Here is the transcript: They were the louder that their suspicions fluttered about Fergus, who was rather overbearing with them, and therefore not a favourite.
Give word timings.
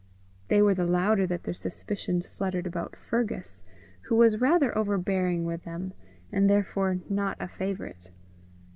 They 0.47 0.63
were 0.63 0.73
the 0.73 0.87
louder 0.87 1.27
that 1.27 1.43
their 1.43 1.53
suspicions 1.53 2.25
fluttered 2.25 2.65
about 2.65 2.95
Fergus, 2.95 3.61
who 4.05 4.15
was 4.15 4.41
rather 4.41 4.75
overbearing 4.75 5.43
with 5.45 5.63
them, 5.63 5.93
and 6.31 6.49
therefore 6.49 7.01
not 7.07 7.37
a 7.39 7.47
favourite. 7.47 8.09